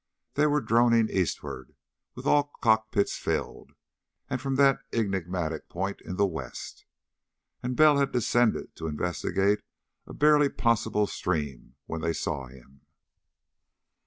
They 0.33 0.47
were 0.47 0.61
droning 0.61 1.09
eastward, 1.11 1.75
with 2.15 2.25
all 2.25 2.53
cockpits 2.63 3.17
filled, 3.17 3.73
from 4.35 4.55
that 4.55 4.79
enigmatic 4.91 5.69
point 5.69 6.01
in 6.01 6.15
the 6.15 6.25
west. 6.25 6.85
And 7.61 7.75
Bell 7.77 7.99
had 7.99 8.11
descended 8.11 8.75
to 8.77 8.87
investigate 8.87 9.59
a 10.07 10.13
barely 10.15 10.49
possible 10.49 11.05
stream 11.05 11.75
when 11.85 12.01
they 12.01 12.13
saw 12.13 12.47
him. 12.47 12.81